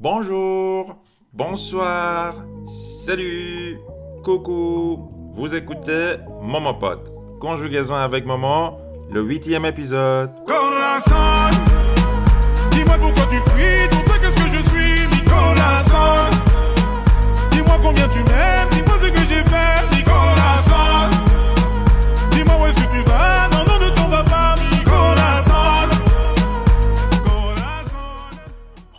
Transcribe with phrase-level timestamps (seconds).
[0.00, 0.96] Bonjour,
[1.32, 2.34] bonsoir,
[2.66, 3.78] salut,
[4.24, 5.08] coucou.
[5.32, 8.76] Vous écoutez Momopod, conjugaison avec maman,
[9.12, 10.32] le huitième épisode.
[10.46, 11.14] Corazon,
[12.72, 16.28] dis-moi pourquoi tu fuis, toi qu'est-ce que je suis, corazon.
[17.52, 21.08] Dis-moi combien tu m'aimes, dis-moi ce que j'ai fait, corazon.
[22.32, 23.23] Dis-moi où est-ce que tu vas,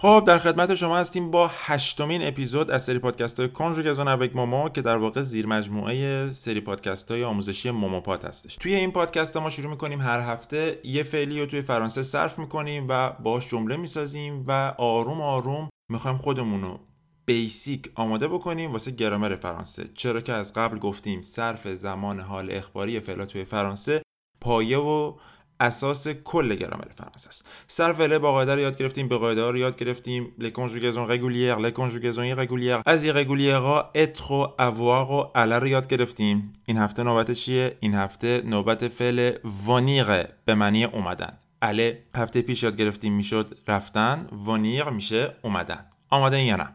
[0.06, 4.70] خب در خدمت شما هستیم با هشتمین اپیزود از سری پادکست های کنجوگزون avec ماما
[4.70, 8.55] که در واقع زیر مجموعه سری پادکست های آموزشی موموپاد هستش.
[8.55, 12.86] توی این پادکست ما شروع می‌کنیم هر هفته یه فعلی رو توی فرانسه صرف می‌کنیم
[12.90, 16.80] و باش جمله می‌سازیم و آروم آروم می‌خوایم خودمون رو
[17.26, 19.90] بیسیک آماده بکنیم واسه گرامر فرانسه.
[19.94, 24.02] چرا که از قبل گفتیم صرف زمان حال اخباری فعلا توی فرانسه
[24.41, 25.13] پایه و
[25.59, 27.45] اساس کل گرامر فرانسه است.
[27.68, 30.34] سر فعله با قاعده رو یاد گرفتیم به قاعده ها رو یاد گرفتیم.
[30.40, 32.82] Les conjugaisons régulières les conjugaisons irrégulières.
[32.86, 36.54] از irrégulières ها être و aller رو یاد گرفتیم.
[36.66, 39.32] این هفته نوبت چیه؟ این هفته نوبت فعل
[39.68, 41.38] venir به معنی اومدن.
[41.62, 44.27] اله هفته پیش یاد گرفتیم می‌شد رفتن.
[44.46, 45.85] venir میشه اومدن.
[46.10, 46.70] آماده یا نه؟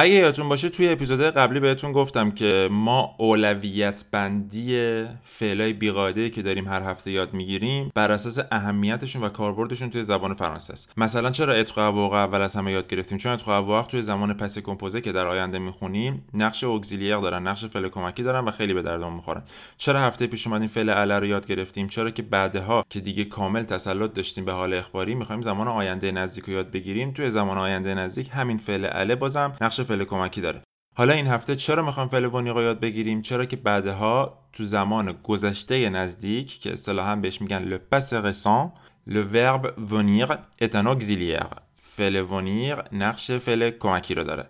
[0.00, 6.42] اگه یادتون باشه توی اپیزود قبلی بهتون گفتم که ما اولویت بندی فعلای بیقاعده که
[6.42, 10.92] داریم هر هفته یاد می‌گیریم بر اساس اهمیتشون و کاربردشون توی زبان فرانسه است.
[10.96, 15.12] مثلا چرا اتقا اول از همه یاد گرفتیم؟ چون اتقا توی زمان پس کمپوزه که
[15.12, 19.42] در آینده می‌خونیم نقش اگزیلیر دارن نقش فعل کمکی دارن و خیلی به دردمون می‌خورن.
[19.76, 23.62] چرا هفته پیش اومدیم فعل اله رو یاد گرفتیم؟ چرا که بعدها که دیگه کامل
[23.62, 27.10] تسلط داشتیم به حال اخباری می‌خوایم زمان آینده نزدیک رو یاد بگیریم.
[27.10, 30.62] توی زمان آینده نزدیک همین فعل اله بازم نقش فعل کمکی داره.
[30.96, 35.90] حالا این هفته چرا می‌خوایم فعل رو یاد بگیریم؟ چرا که بعدها تو زمان گذشته
[35.90, 38.72] نزدیک که اصطلاحا بهش میگن le passé récent
[39.08, 40.28] le verbe venir
[40.62, 41.54] est un auxiliaire.
[41.78, 44.46] فعل venir نقش فعل کمکی رو داره.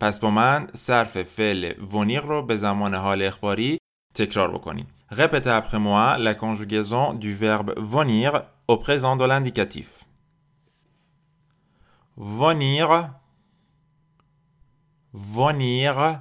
[0.00, 3.78] پس با من صرف فعل venir رو به زمان حال اخباری
[4.14, 4.86] تکرار بکنیم.
[5.10, 8.30] Répétez après moi la conjugaison du verbe venir
[8.72, 10.04] au présent de l'indicatif.
[12.40, 12.86] Venir
[15.12, 16.20] venir,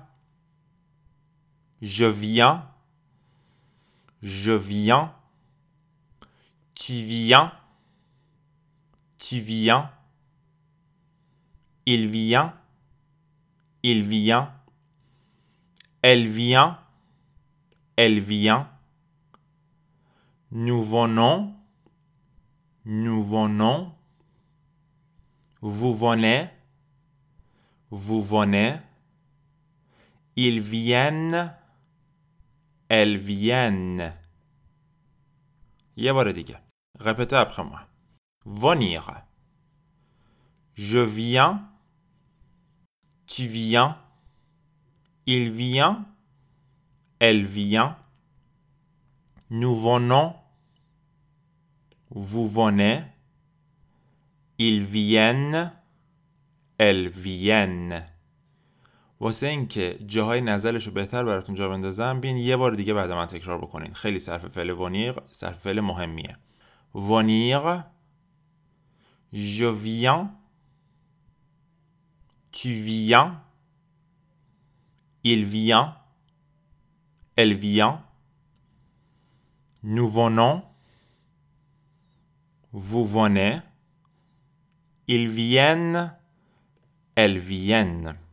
[1.82, 2.70] je viens,
[4.22, 5.14] je viens,
[6.74, 7.52] tu viens,
[9.18, 9.92] tu viens,
[11.86, 12.54] il vient,
[13.84, 14.54] il vient,
[16.02, 16.80] elle vient,
[17.96, 18.70] elle vient,
[20.52, 21.54] nous venons,
[22.86, 23.94] nous venons,
[25.62, 26.50] vous venez,
[27.90, 28.78] vous venez,
[30.36, 31.54] ils viennent,
[32.90, 34.14] elles viennent.
[37.00, 37.88] Répétez après moi.
[38.46, 39.24] Venir.
[40.76, 41.68] Je viens.
[43.26, 43.98] Tu viens.
[45.26, 46.06] Il vient.
[47.20, 47.98] Elle vient.
[49.50, 50.36] Nous venons.
[52.10, 53.04] Vous venez.
[54.60, 55.72] Ils viennent.
[56.80, 58.04] Viennent
[59.20, 63.26] واسه اینکه جاهای نزلش رو بهتر براتون جا بندازم بیاین یه بار دیگه بعد من
[63.26, 63.94] تکرار بکنین.
[63.94, 66.38] خیلی صرف فعل ونیق صرف فعل مهمیه.
[66.98, 67.84] venir
[69.34, 70.32] je viens
[72.52, 73.40] tu viens
[75.24, 75.96] il vient
[77.36, 78.04] elle vient
[79.84, 80.64] nous venons
[82.74, 83.60] vous venez
[85.08, 86.17] ils viennent
[87.18, 88.28] viennent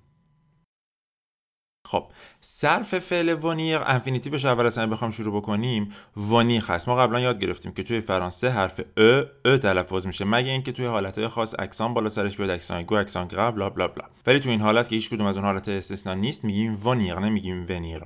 [1.87, 2.07] خب
[2.41, 5.93] صرف فعل ونیر انفینیتیوش اول همه بخوام شروع بکنیم.
[6.17, 6.89] ونیخ هست.
[6.89, 10.87] ما قبلا یاد گرفتیم که توی فرانسه حرف ا ا تلفظ میشه مگه اینکه توی
[10.87, 13.89] حالتهای خاص اکسان بالا سرش بیاد اکسان گو اکسان گرو بلا بلا
[14.27, 17.67] ولی توی این حالت که هیچ کدوم از اون حالت استثنا نیست میگیم ونیر نمیگیم
[17.69, 18.03] ونیر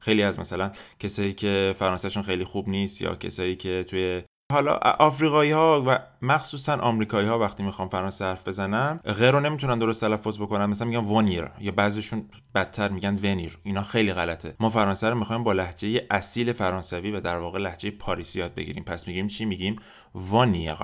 [0.00, 5.50] خیلی از مثلا کسایی که فرانسهشون خیلی خوب نیست یا کسایی که توی حالا آفریقایی
[5.50, 10.38] ها و مخصوصا آمریکایی ها وقتی می‌خوان فرانسه حرف بزنن غیر رو نمی‌تونن درست تلفظ
[10.38, 10.66] بکنن.
[10.66, 12.24] مثلا میگن ونیر یا بعضیشون
[12.54, 14.56] بدتر میگن ونیر اینا خیلی غلطه.
[14.60, 18.84] ما فرانسه رو می‌خوایم با لحجه اصیل فرانسوی و در واقع لحجه پاریسی یاد بگیریم.
[18.84, 19.76] پس میگیم چی؟ میگیم
[20.14, 20.76] ونیر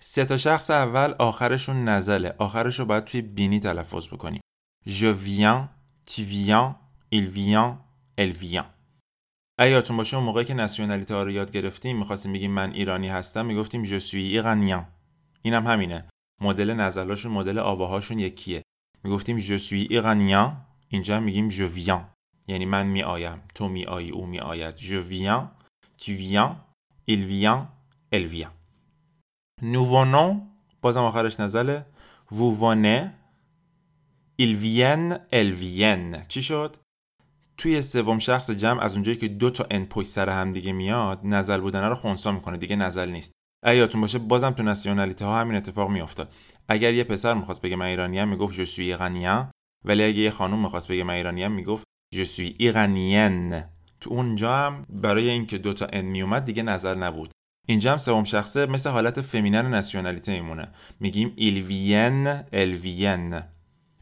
[0.00, 2.34] سه تا شخص اول آخرشون نزله.
[2.38, 4.40] آخرش رو باید توی بینی تلفظ بکنیم.
[4.86, 5.68] Je viens
[6.10, 6.74] tu viens
[7.12, 7.70] il vient
[8.18, 8.73] elle vient.
[9.60, 13.46] یادتون باشه اون موقعی که ناسیونالیته ها رو یاد گرفتیم می‌خواستیم بگیم من ایرانی هستم
[13.46, 14.86] می‌گفتیم suis ایرانیان
[15.42, 16.08] اینم همینه.
[16.40, 18.62] مدل نزلاشون مدل آواهاشون یکیه.
[19.04, 20.56] می‌گفتیم suis ایرانیان
[20.88, 22.00] اینجا میگیم viens
[22.48, 25.48] یعنی من میآیم تو میآیی او میآید viens
[25.98, 26.56] tu viens
[27.08, 27.68] il vient
[28.12, 28.52] elle vient
[29.62, 31.86] nous venons بازم آخرش نزله.
[32.30, 33.10] Vous venez
[34.38, 36.76] ils viennent elles viennent چی شد؟
[37.56, 41.20] توی سوم شخص جمع از اونجایی که دو تا ان پشت سر هم دیگه میاد
[41.24, 42.56] نزل بودن رو خونسا می‌کنه.
[42.56, 43.32] دیگه نزل نیست.
[43.66, 46.32] ایاتون باشه بازم تو ناسیونالیته ها همین اتفاق میافتاد.
[46.68, 49.50] اگر یه پسر می‌خواست بگه من ایرانیم می‌گفت جو سوی ایرانien
[49.84, 51.84] ولی اگه یه خانم می‌خواست بگه من ایرانیم می‌گفت
[52.14, 53.62] جو سوی ایرانین
[54.00, 57.30] تو اونجا هم برای اینکه دو تا ان میومد دیگه نظر نبود.
[57.66, 60.68] اینجا هم سوم شخصه مثل حالت فمینن ناسیونالیته میمونه.
[61.00, 63.42] میگیم il vient elle vient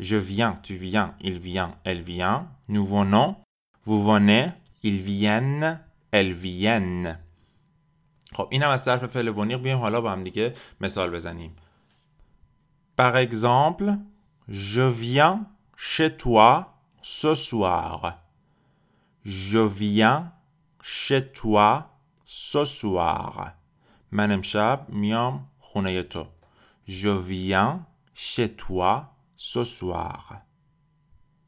[0.01, 2.41] je viens tu viens il vient elle vient
[2.72, 3.36] nous venons
[3.86, 4.52] vous venez
[4.84, 5.80] ils viennent
[6.12, 7.18] elles viennent
[8.34, 11.56] خب این هم از صرف فعل ونیق بیایم حالا با هم دیگه مثال بزنیم
[12.98, 13.94] Par exemple,
[14.48, 15.46] je viens
[15.76, 18.20] chez toi ce soir.
[19.24, 20.32] Je viens
[20.82, 21.92] chez toi
[22.26, 23.54] ce soir.
[24.12, 26.26] من امشب میام خونه تو.
[26.88, 30.42] Je viens chez toi ce soir.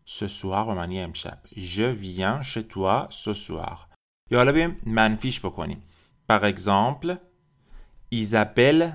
[0.06, 1.38] Ce soir به معنی امشب.
[1.56, 3.89] Je viens chez toi ce soir.
[4.31, 5.83] یا حالا بیایم منفیش بکنیم.
[6.29, 7.17] Par exemple,
[8.11, 8.94] Isabelle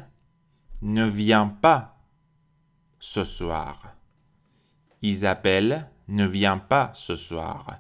[0.83, 1.83] ne vient pas
[2.99, 3.95] ce soir.
[5.03, 7.75] Isabelle ne vient pas ce soir.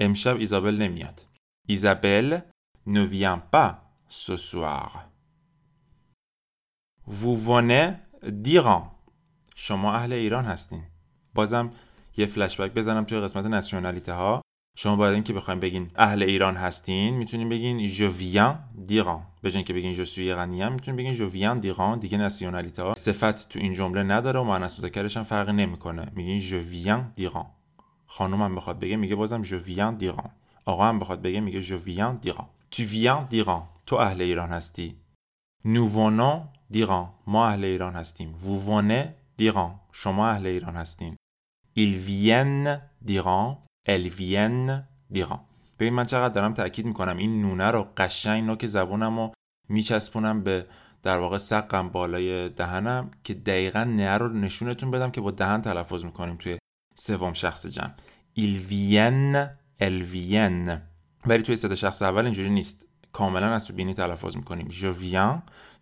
[0.00, 1.20] امشب ایزابل نمیاد.
[1.68, 2.42] Isabelle
[2.86, 3.70] ne vient pas
[4.08, 5.08] ce soir.
[7.06, 7.92] Vous venez
[8.22, 8.82] d'Iran.
[9.56, 10.82] شما اهل ایران هستین.
[11.34, 11.70] بازم
[12.17, 14.41] یه فلشبک بزنم توی قسمت ناسیونالیته ها.
[14.77, 18.55] شما باید اینکه بخوایم بگین اهل ایران هستین می‌تونین بگین viens
[18.89, 22.83] d'Iran به جای اینکه بگین je suis iranien می‌تونین بگین je viens d'Iran دیگه ناسیونالیته
[22.83, 26.11] ها صفت تو این جمله نداره و مؤنث مذکرش هم فرقی نمی‌کنه.
[26.15, 27.45] میگین viens d'Iran
[28.07, 30.29] خانم هم بخواد بگه میگه بازم je viens d'Iran
[30.65, 32.45] آقا هم بخواد بگه میگه je viens d'Iran
[32.75, 34.95] tu viens d'Iran تو اهل ایران هستی.
[35.65, 36.39] Venons
[36.73, 38.35] d'Iran ما اهل ایران هستیم.
[38.37, 39.07] Venez
[39.41, 41.15] d'Iran شما اهل ایران هستین.
[41.75, 43.57] Ils viennent d'Iran.
[43.87, 44.83] Elles viennent
[45.13, 45.39] d'Iran.
[45.79, 47.17] ببین من چقدر دارم تاکید می‌کنم.
[47.17, 49.31] این نونه رو قشنگ نوک زبونم رو
[49.69, 50.65] میچسبونم به
[51.03, 56.05] در واقع سقم بالای دهنم که دقیقا نه رو نشونتون بدم که با دهن تلفظ
[56.05, 56.57] می‌کنیم توی
[56.95, 57.93] سوم شخص جمع.
[59.81, 60.79] Elles viennent.
[61.25, 62.87] ولی توی صدا شخص اول اینجوری نیست.
[63.11, 64.67] کاملا از تو بینی تلفظ می‌کنیم.
[64.69, 65.41] Je viens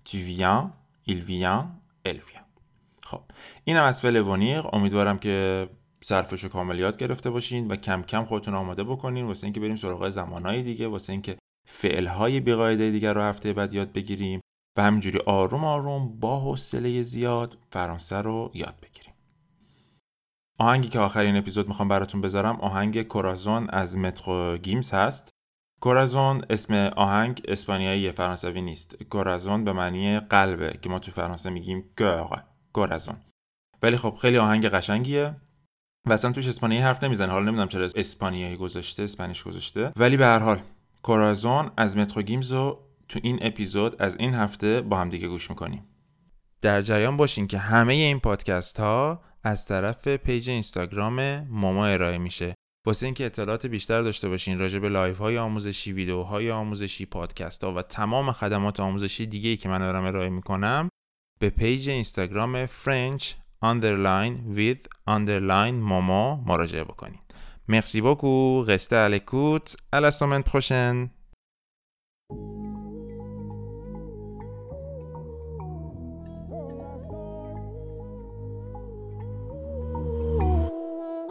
[0.09, 0.69] tu viens
[1.07, 1.65] il vient
[2.07, 2.45] elle vient.
[3.03, 3.21] خب.
[3.63, 5.67] اینم از فعل ونیق امیدوارم که
[6.03, 9.25] صرفش رو کامل یاد گرفته باشین و کم کم خودتون آماده بکنین.
[9.25, 11.37] واسه اینکه بریم سراغ زمانهای دیگه واسه اینکه
[11.67, 14.41] فعلهای بیقاعده دیگر رو هفته بعد یاد بگیریم
[14.77, 19.13] و همینجوری آروم آروم با حوصله زیاد فرانسه رو یاد بگیریم.
[20.59, 25.29] آهنگی که آخرین اپیزود می‌خوام براتون بذارم آهنگ کورازون از مترو گیمز هست.
[25.81, 29.03] کورازون اسم آهنگ اسپانیایی فرانسوی نیست.
[29.03, 33.15] کورازون به معنی قلبه که ما تو فرانسه میگیم کور Corazon
[33.81, 35.35] ولی خب خیلی آهنگ قشنگیه.
[36.07, 37.31] و اصلا توش اسپانیایی حرف نمی‌زنه.
[37.31, 39.91] حالا نمی‌دونم چرا اسپانیایی گذاشته اسمشو گذاشته.
[39.95, 40.61] ولی به هر حال
[41.01, 45.49] Corazon از Maître Gims رو تو این اپیزود از این هفته با هم دیگه گوش
[45.49, 45.85] می‌کنیم.
[46.61, 52.55] در جریان باشین که همه این پادکست ها از طرف پیج اینستاگرام موما ارائه میشه.
[52.87, 57.73] واسه اینکه اطلاعات بیشتر داشته باشین راجع به live های آموزشی ویدیوهای آموزشی پادکست ها
[57.73, 60.89] و تمام خدمات آموزشی دیگه ای که من دارم ارائه می‌کنم
[61.39, 63.23] به پیج اینستاگرام French
[63.63, 67.19] underline with underline momo مراجعه بکنید.
[67.67, 71.09] Merci beaucoup restez à l'écoute à la semaine prochaine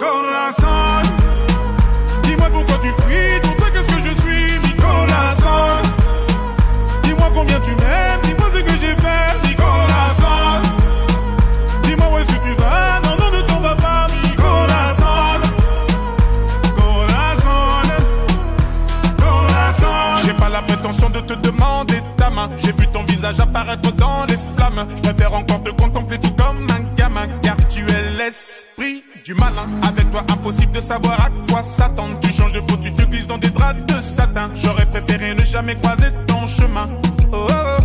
[0.00, 0.99] Con.
[23.60, 24.86] Apparaître dans les flammes.
[24.96, 29.68] Je préfère encore te contempler tout comme un gamin, car tu es l'esprit du malin.
[29.82, 32.18] Avec toi, impossible de savoir à quoi s'attendre.
[32.20, 34.50] Tu changes de peau, tu te glisses dans des draps de satin.
[34.54, 36.88] J'aurais préféré ne jamais croiser ton chemin.
[37.32, 37.79] Oh, oh, oh.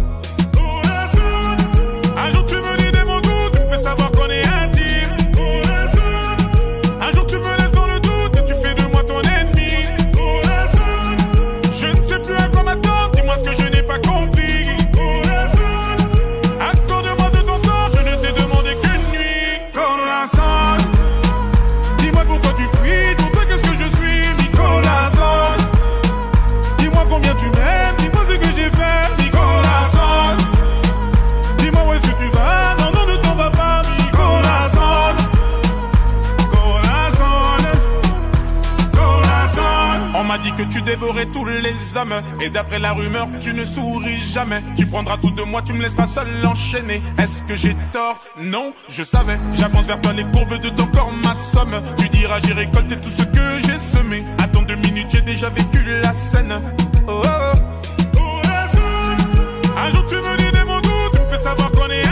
[40.40, 42.14] Que tu dévorais tous les hommes.
[42.42, 44.62] Et d'après la rumeur, tu ne souris jamais.
[44.76, 47.02] Tu prendras tout de moi, tu me laisseras seul enchaîner.
[47.18, 48.20] Est-ce que j'ai tort?
[48.42, 49.38] Non, je savais.
[49.54, 51.34] J'avance vers toi, les courbes de ton corps, ma.
[51.98, 54.24] Tu diras, j'ai récolté tout ce que j'ai semé.
[54.40, 56.54] Attends deux minutes, j'ai déjà vécu la scène.
[57.08, 57.28] Oh, oh,
[58.18, 58.42] oh.
[59.78, 62.05] Un jour tu me dis des mots doux, tu me fais savoir qu'on est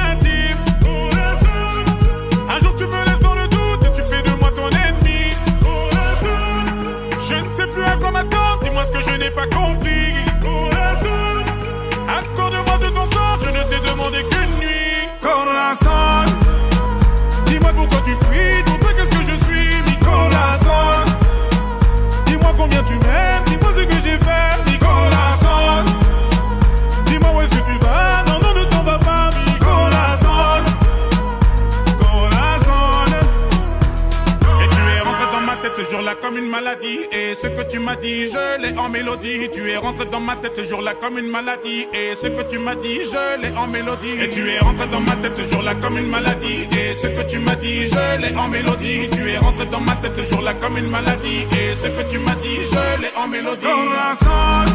[36.34, 37.00] comme une maladie.
[37.12, 39.50] Et ce que tu m'as dit, je l'ai en mélodie.
[39.52, 41.86] Tu es rentré dans ma tête ce jour-là comme une maladie.
[41.94, 44.20] Et ce que tu m'as dit, je l'ai en mélodie.
[44.20, 46.68] Et tu es rentré dans ma tête ce jour-là comme une maladie.
[46.78, 49.10] Et ce que tu m'as dit, je l'ai en mélodie.
[49.12, 51.42] Tu es rentré dans ma tête ce jour-là comme une maladie.
[51.52, 53.66] Et ce que tu m'as dit, je l'ai en mélodie.
[53.66, 54.66] Corazon.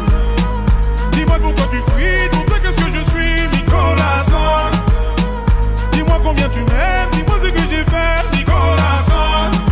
[1.11, 4.77] Dis-moi pourquoi tu fuis, pour toi qu'est-ce que je suis, corazon?
[5.91, 9.68] Dis-moi combien tu m'aimes, dis-moi ce que j'ai fait, où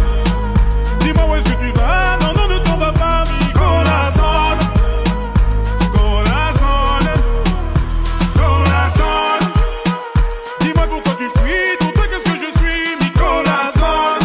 [1.38, 4.58] est-ce que tu vas, non, non, ne vas pas, mi corazon.
[5.96, 7.00] Corazon,
[8.36, 9.38] corazon.
[10.62, 14.18] Dis-moi pourquoi tu fuis, pour toi qu'est-ce que je suis, mi corazon.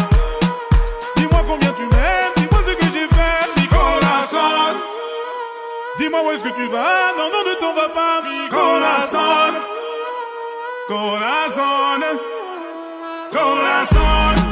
[1.15, 4.77] Dis-moi combien tu m'aimes, dis-moi ce que j'ai fait, mi corazon.
[5.97, 9.53] Dis-moi où est-ce que tu vas, non, non, ne vas pas, mi corazon.
[10.87, 12.01] Corazon,
[13.31, 14.42] corazon.